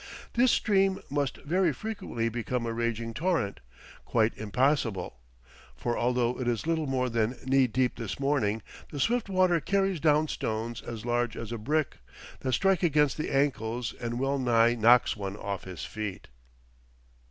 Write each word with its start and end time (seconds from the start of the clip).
This 0.33 0.51
stream 0.51 0.99
must 1.11 1.37
very 1.43 1.71
frequently 1.71 2.27
become 2.27 2.65
a 2.65 2.73
raging 2.73 3.13
torrent, 3.13 3.59
quite 4.03 4.35
impassable; 4.35 5.19
for 5.75 5.95
although 5.95 6.39
it 6.39 6.47
is 6.47 6.65
little 6.65 6.87
more 6.87 7.07
than 7.07 7.37
knee 7.45 7.67
deep 7.67 7.97
this 7.97 8.19
morning, 8.19 8.63
the 8.89 8.99
swift 8.99 9.29
water 9.29 9.59
carries 9.59 9.99
down 9.99 10.27
stones 10.27 10.81
as 10.81 11.05
large 11.05 11.37
as 11.37 11.51
a 11.51 11.59
brick, 11.59 11.97
that 12.39 12.53
strike 12.53 12.81
against 12.81 13.15
the 13.17 13.29
ankles 13.29 13.93
and 13.93 14.17
well 14.19 14.39
nigh 14.39 14.73
knock 14.73 15.07
one 15.11 15.37
off 15.37 15.65
his 15.65 15.85
feet. 15.85 16.29